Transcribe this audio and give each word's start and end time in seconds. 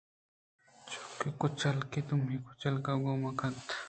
چوکہ 1.17 1.29
کُچکے 1.39 1.99
دومی 2.07 2.35
کُچکے 2.45 2.93
گوما 3.03 3.31
کنت 3.39 3.67